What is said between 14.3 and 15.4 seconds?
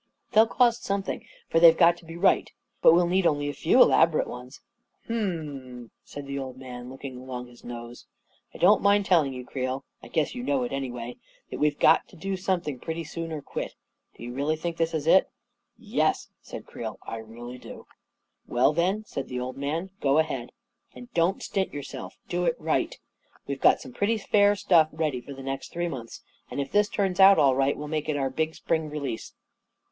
really think tl is is it?""